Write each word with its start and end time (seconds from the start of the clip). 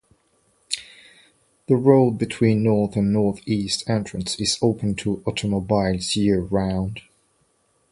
The 1.67 1.75
road 1.75 2.17
between 2.17 2.63
the 2.63 2.69
North 2.71 2.95
and 2.95 3.13
Northeast 3.13 3.87
entrances 3.87 4.39
is 4.39 4.57
open 4.59 4.95
to 4.95 5.21
automobiles 5.27 6.15
year-round. 6.15 7.01